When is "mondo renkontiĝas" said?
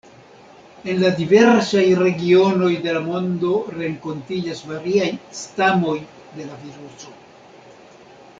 3.09-4.65